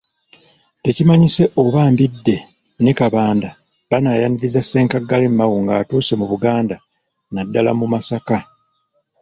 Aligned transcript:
Tekimanyise 0.83 1.43
oba 1.63 1.81
Mbidde 1.91 2.37
ne 2.83 2.91
Kabanda 2.99 3.49
banaayaniriza 3.89 4.61
Ssenkaggale 4.63 5.27
Mao 5.37 5.57
ng'atuuse 5.65 6.13
mu 6.19 6.25
Buganda 6.31 6.75
naddala 7.33 7.71
mu 7.79 7.85
Masaka. 7.93 8.37